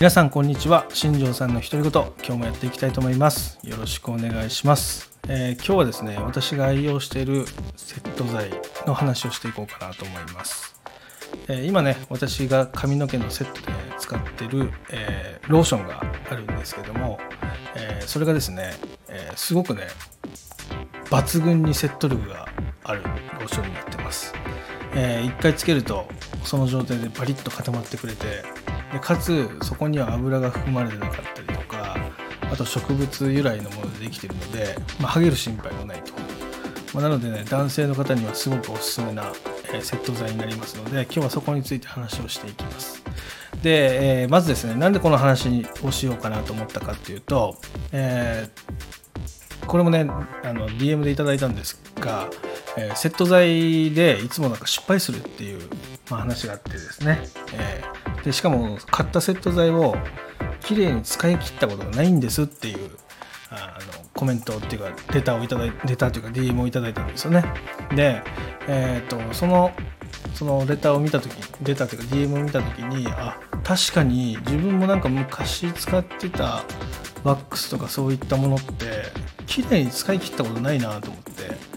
[0.00, 0.86] 皆さんこんにちは。
[0.94, 3.58] 新庄さんの独り言今日もやっていきたいと思います。
[3.62, 7.44] よろしくお願いします、えー今日はですね私が愛用している
[7.76, 8.50] セット剤
[8.86, 10.74] の話をしていこうかなと思います、
[11.48, 13.66] えー今ね私が髪の毛のセットで
[13.98, 17.18] 使ってる、えーローションがあるんですけども、
[17.76, 18.72] えそれがですね、
[19.06, 19.82] えすごくね
[21.10, 22.48] 抜群に説得力が
[22.84, 24.32] あるローションになってます、
[24.94, 26.08] え1回つけると
[26.42, 28.44] その状態でバリッと固まってくれて
[28.92, 31.96] でかつそこには油が含まれてなかったりとか
[32.52, 36.12] あと植物由来のものでできてるので、まあ、剥げる心配もないと、
[36.94, 39.32] まあなのでね男性の方にはすごくおすすめな、
[39.72, 43.02] えセット剤になりますので今日はそこについて話をしていきます。
[43.62, 47.56] で、えーまずですねなんでこの話をしようかなと思ったかっていうと、
[47.92, 49.00] えー
[49.66, 50.00] これもね
[50.42, 52.28] あの DM でいただいたんですが、
[52.76, 55.60] えーセット剤でいつもなんか失敗するっていう、
[56.10, 57.20] まあ、話があってですね、
[57.52, 57.79] え
[58.24, 59.96] でしかも買ったセット剤を
[60.60, 62.90] きれいに使い切ったことがないんですっていう
[63.50, 67.44] あのコメントっていうかレタをいただいレタというか DM をいただいたんですよね。
[67.94, 68.22] で、
[68.68, 69.72] えー、とその
[70.34, 76.64] そのレターを見た時レターというか DM を見た時にあ確かに自分もなんか昔使ってた
[77.24, 78.86] ワックスとかそういったものって
[79.46, 81.69] 綺麗に使い切ったことないなと思って。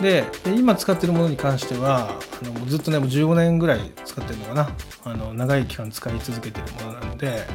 [0.00, 2.10] で今使ってるものに関しては
[2.42, 4.70] あのずっとねもう15年ぐらい使ってるのかな。
[5.04, 7.46] あの長い期間使い続けてるものなので、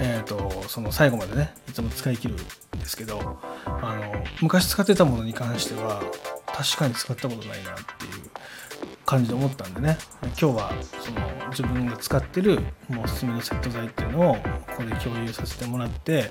[0.00, 2.36] えー、とその最後までねいつも使い切るん
[2.78, 6.02] ですけどあの昔使ってたものに関しては
[6.46, 8.30] 確かに使ったことないなっていう
[9.04, 9.98] 感じで思ったんでね。
[10.22, 14.40] 今日はその自分が使ってるもうおすすめのセット剤っていうのをこ
[14.78, 16.30] こで共有させてもらって、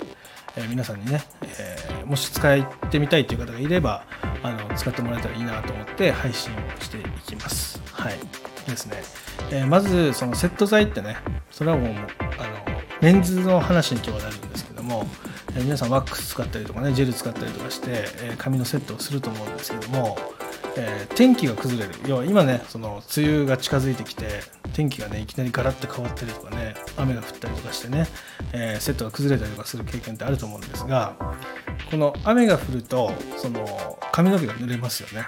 [0.56, 1.24] えー皆さんにね、
[1.60, 4.06] えーもし使ってみたいという方がいれば
[4.44, 7.82] あの使ってもらえたらいいなと思って配信をしていきます。
[7.92, 8.20] はい。
[8.68, 9.04] ですね、
[9.52, 11.18] えーまずそのセット剤ってね
[11.52, 12.04] それはもうあの
[13.02, 15.06] メンズの話に今日はなるんですけども、
[15.56, 17.88] えー皆さんワックス使ったりとかねジェル使ったりとかして、
[18.22, 20.18] えー髪のセットをすると思うんですけども、
[20.78, 22.00] え天気が崩れる。
[22.08, 24.42] 要は今ねその梅雨が近づいてきて
[24.74, 28.08] 天気がねいきなりガラッと変わったりとかね雨が降ったりとかしてね、
[28.54, 31.18] えセットが崩れたりとかする経験ってあると思うんですが
[31.90, 35.26] この雨が降るとその髪の毛が濡れますよね。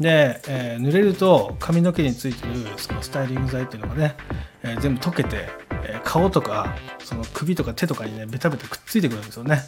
[0.00, 4.16] で、えー濡れると髪の毛についてるそのスタイリング剤っていうのがね、
[4.62, 5.48] えー全部溶けて、
[5.84, 9.60] えー顔とかその首とか手とかにねベタベタくっついてくるんですよね、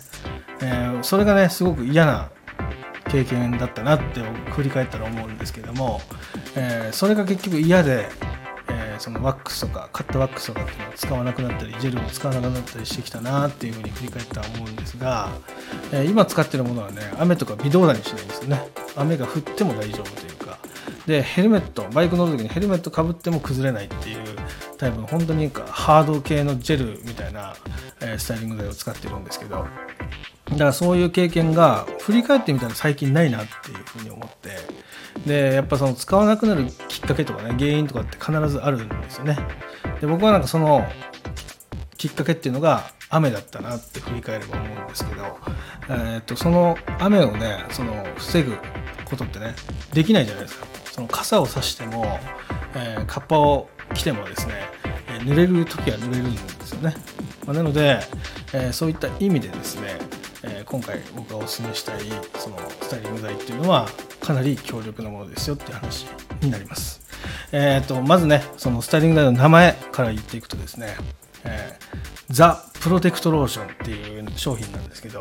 [0.60, 2.30] えそれがねすごく嫌な
[3.10, 4.20] 経験だったなって
[4.52, 6.00] 振り返ったら思うんですけども、
[6.56, 8.08] えそれが結局嫌で、
[9.00, 15.30] そのワックスとかカットワックスとかっていうのを使わなくなったりジェルを使わなくなったりしてきたなっていうふうに振り返ったら思うんですが、
[15.92, 18.68] えー今使ってるものはね雨とか微動だにしないんですよね。
[18.96, 20.58] 雨が降っても大丈夫というか。
[21.06, 24.18] でヘルメットバイク乗る時にヘルメットかぶっても崩れないっていう
[24.78, 27.54] タイプの本当にかハード系のジェルみたいな、
[28.00, 29.66] えースタイリング剤を使ってるんですけど。
[30.50, 34.43] だからそういう経験が振り返ってみたら最近ないなっていうふうに思って。
[35.26, 39.38] でやっぱその使わなくなるきっかけとかね原因とかって必ずあるんですよね。
[40.00, 40.86] で僕はなんかその
[41.96, 45.22] きっかけっていうのが雨だったなって振り返れば思うんですけど、
[45.88, 48.56] えー、とその雨をねその防ぐ
[49.04, 49.54] ことってね
[49.92, 50.66] できないじゃないですか。
[50.94, 52.20] その傘を差しても、
[52.76, 54.54] えーカッパを着てもですね、
[55.08, 56.94] え濡れる時は濡れるんですよね、
[57.46, 57.98] まあなので、
[58.52, 59.98] えーそういった意味でですね、
[60.44, 62.02] え今回僕がお勧めしたい
[62.36, 63.88] そのスタイリング剤っていうのは
[64.24, 66.06] かなり強力なものですよって話
[66.40, 67.02] になります。
[67.52, 70.96] えー、とまずねそのスタイリング剤の名前から言っていくとですね、
[71.44, 75.20] えーザ・プロテクトローションっていう商品なんですけど、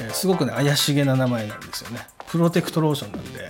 [0.00, 2.00] えーすごくね怪しげな名前なんですよね。
[2.26, 3.48] プロテクトローションなんで、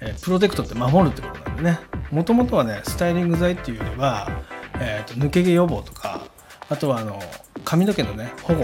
[0.00, 1.78] えープロテクトって守るってことなんでね。
[2.10, 4.42] もともとはねスタイリング剤っていうよりは、
[4.80, 6.22] えーと抜け毛予防とか
[6.70, 7.20] あとはあの
[7.64, 8.60] 髪の毛のね保護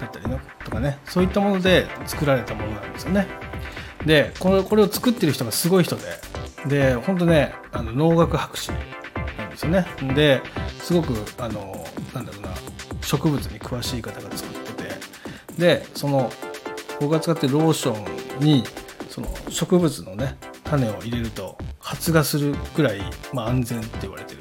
[0.00, 3.28] だったりねとかねそういったもので作られたものなんですよね。
[4.06, 6.02] でこれこれを作ってる人がすごい人で
[6.66, 9.86] で本当ねあの農学博士なんですよね。
[10.14, 10.42] で
[10.80, 12.50] すごくあのなんだろうな
[13.02, 14.90] 植物に詳しい方が作ってて
[15.58, 16.30] でその
[17.00, 18.64] 僕が使ってるローションに
[19.08, 23.00] その植物のね種を入れると発芽するくらい、
[23.32, 24.40] まあ、安全って言われてる、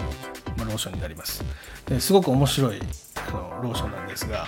[0.57, 1.43] まあ、ローションになります。
[1.87, 2.79] ですごく面白い
[3.27, 4.47] あのローションなんですが、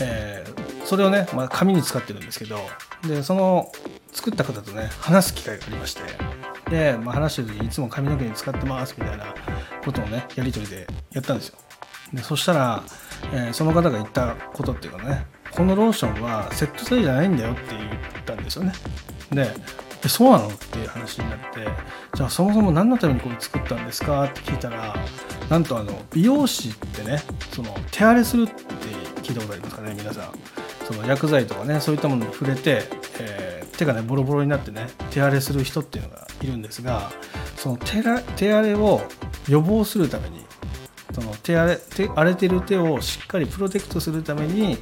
[0.00, 2.58] えーそれをね、まあ、紙に使ってるんですけど
[3.06, 3.70] でその
[4.12, 6.02] 作った方とね話す機会がありまして
[6.70, 9.34] で、まあ、話してる時にいつも髪の毛に使ってますみたいな
[9.84, 11.58] ことをねやり取りでやったんですよ。
[12.12, 12.84] でそしたら、
[13.32, 18.72] えーその方が言ったことっていうかねこのローションはセット剤じゃないんだよって言ったんですよね。
[19.32, 19.50] で
[20.04, 20.48] えそうなの？
[20.48, 21.66] っていう話になって
[22.14, 24.24] じゃあそもそも何のためにこれ作ったんですか？
[24.24, 24.94] って聞いたら
[25.50, 27.22] なんとあの美容師ってね
[27.52, 28.52] その手荒れするって
[29.22, 30.24] 聞いたことありますかね皆さん。
[30.86, 32.82] その薬剤とかねそういったものに触れて、
[33.20, 37.10] えー、手がねボロボロになってね手荒れする人っていうのがいるんですが
[37.56, 38.02] その手
[38.36, 39.00] 手荒れを
[39.48, 40.44] 予防するために
[41.12, 44.76] その手荒れ手荒れてる手をしっかりプロテクトするために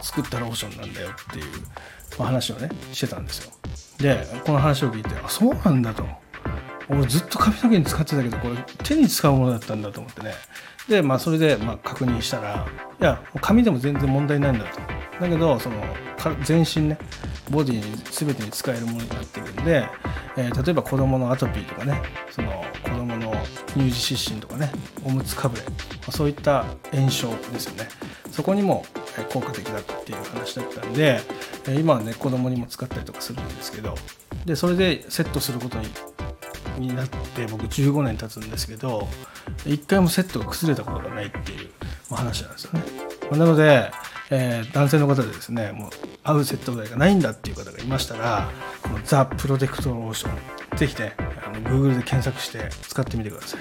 [0.00, 1.44] 作ったローションなんだよっていう、
[2.18, 3.52] まあ、話をねしてたんですよ。
[3.98, 6.23] でこの話を聞いてあそうなんだと。
[6.88, 10.34] 俺ずっと髪の毛に使ってたけどこれ手に使うものだったんだと思ってね。
[10.88, 12.66] でまあそれでま確認したら
[13.00, 14.80] いや髪でも全然問題ないんだと。
[15.20, 15.76] だけどその
[16.42, 16.98] 全身ね
[17.50, 19.86] ボディに全てに使えるものになってるんで、
[20.36, 23.32] えー、例えば子供のアトピーとかねその子供の
[23.74, 24.70] 乳児湿疹とかね
[25.04, 25.62] おむつかぶれ
[26.10, 27.88] そういった炎症ですよね。
[28.30, 28.84] そこにも
[29.32, 31.20] 効果的だっていう話だったんで
[31.78, 33.94] 今はね子供にも使ったりとかするんですけど
[34.44, 35.86] でそれでセットすることに
[36.78, 39.08] になって僕15年経つんですけど
[39.66, 41.70] 一回もセットが崩れたことがないっていう
[42.14, 42.82] 話なんですよね。
[43.32, 43.90] なので、
[44.30, 45.90] えー、男性の方でですねもう
[46.22, 48.50] 合うセット剤がないんだっていう方がいましたら
[48.82, 50.28] このザ・プロテクトローショ
[50.74, 53.60] ンぜひねあの Google で検索して使ってみてください。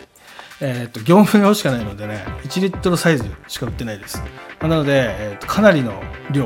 [0.61, 4.21] えーと、業務用しかないのでね1リットルサイズしか売ってないです。
[4.61, 6.01] なので、えーとかなりの
[6.31, 6.45] 量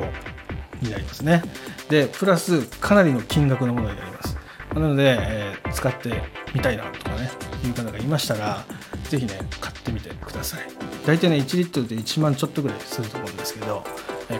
[0.82, 1.44] になりますね。
[1.90, 4.38] でプラスかなりの金額のものになります。
[4.74, 6.22] なので、えー、使って
[6.54, 7.30] みたいなとかね
[7.66, 8.64] いう方がいましたら
[9.04, 10.62] 是非ね買ってみてください。
[11.06, 13.84] 大体ね1リットルで1万ちょっとぐらいすると思うんですけど、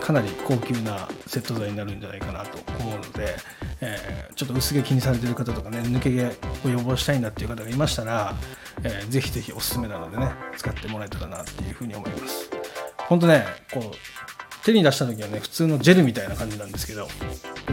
[0.02, 3.36] かなり高級なセット剤になるんじゃないかなと思うので、
[3.80, 8.36] えー、ちょっと薄毛気にされてる方とかね抜け毛を予防したいんだっていう方がいましたら、
[8.84, 12.50] えー、ぜひぜひおすすめなのでね使ってもらえたらなっていうふうに思います。
[12.98, 17.08] 本当ねこう手に出した時はね普通のジェルみたいな感じなんですけど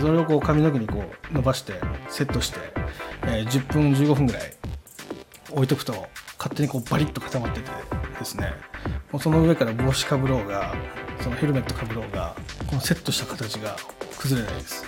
[0.00, 1.74] それをこう髪の毛にこう伸ばして
[2.08, 2.58] セットして、
[3.22, 4.52] えー、10分15分ぐらい
[5.52, 5.92] 置いとくと
[6.38, 7.70] 勝手にこうバリッと固まってて
[8.18, 8.52] ですね。
[9.12, 10.74] もうその上から帽子かぶろうが
[11.20, 12.34] そのヘルメットかぶろうが
[12.66, 13.76] このセットした形が
[14.18, 14.84] 崩れないです、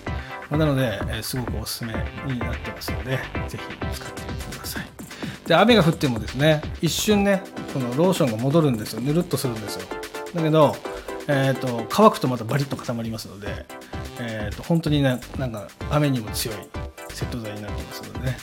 [0.50, 1.92] まあ、なので、えー、すごくおすすめ
[2.26, 3.18] になってますので
[3.48, 4.86] 是非使ってみてください。
[5.46, 7.42] で雨が降ってもですね一瞬ね
[7.72, 9.00] このローションが戻るんですよ。
[9.00, 9.86] ぬるっとするんですよ。
[10.34, 10.76] だけど
[11.28, 13.66] えーと、乾くとまたバリッと固まりますので、
[14.46, 16.56] えーと、本当にねなんか雨にも強い
[17.08, 18.36] セット剤になってますのでね、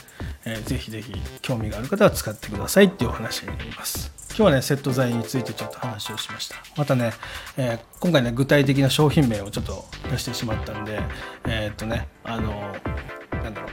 [0.44, 4.12] えー、ぜひぜひ興味がある方は使ってくださいっていうお話になります。
[4.28, 6.56] 今日はねセット剤についてちょっと話をしました。
[6.76, 7.12] またね、
[7.56, 11.00] えー、今回ね具体的な商品名をちょっと出してしまったんで
[11.46, 12.50] えっ、とねあの
[13.42, 13.70] なんだろう。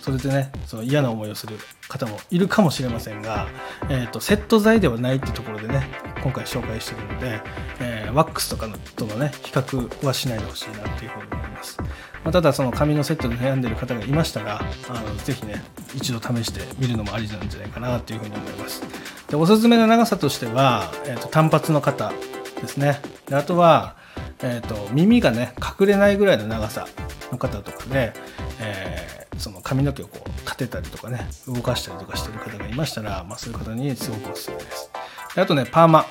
[0.00, 3.46] それでねその嫌な思いをする方もいるかもしれませんが、
[3.90, 5.86] えーと、セット剤ではないってところでね
[6.28, 7.40] 今回紹介してるので、
[7.80, 11.86] えー、ワックスとかとのね比較はしないでほしいなっていうふうに思います、ま
[12.24, 14.60] あ、ただその髪のセットで悩んでる方がいましたら
[14.90, 15.64] あのぜひね
[15.94, 18.82] 一度試してみるのもありなんじゃないかなというふうに思います。
[19.28, 22.12] でおすすめの長さとしては、えーと、単発の方
[22.60, 23.00] ですね。
[23.26, 23.96] であとは、
[24.42, 26.86] えーと耳がね隠れないぐらいの長さ
[27.32, 28.12] の方とかで、
[28.60, 34.90] えーその髪の毛をこう立てたりとかね動かしたりとかしてる方がいましたら、まあ、そういう方にすごくおすすめです。
[35.36, 36.06] あとねパーマ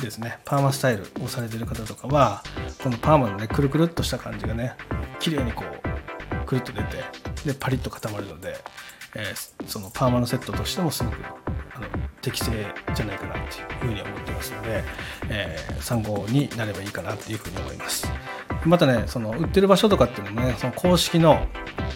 [0.00, 0.38] ですね。
[0.44, 2.42] パーマスタイルをされてる方とかは
[2.82, 4.74] このパーマのねくるくるっとした感じがね
[5.18, 7.04] 綺麗にこうくるっと出て
[7.44, 8.56] でパリッと固まるので、
[9.16, 11.16] えー、そのパーマのセットとしてもすごく
[11.74, 11.86] あの
[12.22, 12.52] 適正
[12.94, 14.84] じゃないかなっていうふうに思ってますので、
[15.28, 18.06] えー、参考になればいいかなっていうふうに思います。
[18.64, 21.46] またねその売ってる場所とかっていうのもねその公式の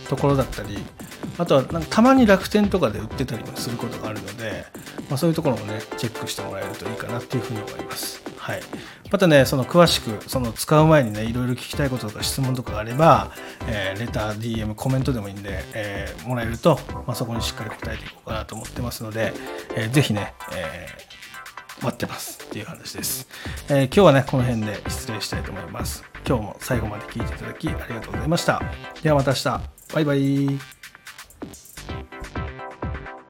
[0.08, 0.78] ところだったり
[1.38, 4.64] あとはなんかたまに楽天とかで売ってたりもすることがあるので、
[5.12, 8.22] まあ、そういうところもねチェックしてもらえるといいかなっていうふうに思います。
[8.38, 8.62] はい、
[9.10, 13.30] またねその詳しくその使う前にねいろいろ聞きたいこととか質問とかがあれば、
[13.68, 19.34] えー、レター DM コメントでもいいんで、えー、もらえると、まあ、そこにしっかり答えていこうかなと思ってますので、
[19.76, 23.28] えー、ぜひね、えー、待ってますっていう話です、
[23.68, 26.04] えー、今日はねこの辺で失礼したいと思います。
[26.26, 28.62] 今日も最後まで聞いていただきありがとうございました。
[29.02, 29.60] ではまた明日。
[29.92, 30.81] バイバイ。